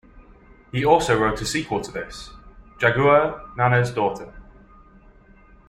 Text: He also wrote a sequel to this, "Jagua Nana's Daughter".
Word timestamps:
He 0.71 0.83
also 0.83 1.15
wrote 1.15 1.39
a 1.41 1.45
sequel 1.45 1.79
to 1.79 1.91
this, 1.91 2.31
"Jagua 2.79 3.55
Nana's 3.55 3.91
Daughter". 3.91 4.33